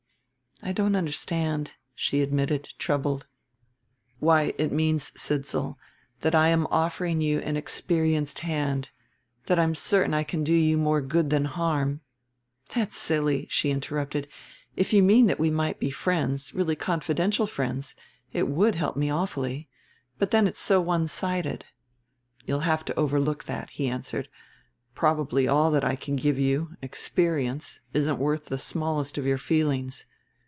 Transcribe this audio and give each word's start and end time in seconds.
"I 0.63 0.73
don't 0.73 0.95
understand," 0.95 1.71
she 1.95 2.21
admitted, 2.21 2.65
troubled. 2.77 3.25
"Why, 4.19 4.53
it 4.59 4.71
means, 4.71 5.11
Sidsall, 5.19 5.79
that 6.19 6.35
I 6.35 6.49
am 6.49 6.67
offering 6.67 7.19
you 7.19 7.39
an 7.39 7.57
experienced 7.57 8.39
hand, 8.41 8.91
that 9.47 9.57
I'm 9.57 9.73
certain 9.73 10.13
I 10.13 10.21
can 10.23 10.43
do 10.43 10.53
you 10.53 10.77
more 10.77 11.01
good 11.01 11.31
than 11.31 11.45
harm" 11.45 12.01
"That's 12.75 12.95
silly," 12.95 13.47
she 13.49 13.71
interrupted. 13.71 14.27
"If 14.75 14.93
you 14.93 15.01
mean 15.01 15.25
that 15.25 15.39
we 15.39 15.49
might 15.49 15.79
be 15.79 15.89
friends, 15.89 16.53
really 16.53 16.75
confidential 16.75 17.47
friends, 17.47 17.95
it 18.31 18.47
would 18.47 18.75
help 18.75 18.95
me 18.95 19.09
awfully. 19.09 19.67
But 20.19 20.29
then 20.29 20.45
it's 20.45 20.61
so 20.61 20.79
one 20.79 21.07
sided." 21.07 21.65
"You'll 22.45 22.59
have 22.59 22.85
to 22.85 22.95
overlook 22.99 23.45
that," 23.45 23.71
he 23.71 23.87
answered; 23.89 24.29
"probably 24.93 25.47
all 25.47 25.71
that 25.71 25.83
I 25.83 25.95
can 25.95 26.15
give 26.17 26.37
you, 26.37 26.75
experience, 26.83 27.79
isn't 27.95 28.19
worth 28.19 28.45
the 28.45 28.59
smallest 28.59 29.17
of 29.17 29.25
your 29.25 29.39
feelings. 29.39 30.05